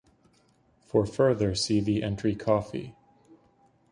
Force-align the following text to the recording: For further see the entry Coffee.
For 0.87 1.05
further 1.05 1.53
see 1.53 1.79
the 1.79 2.01
entry 2.01 2.33
Coffee. 2.33 2.95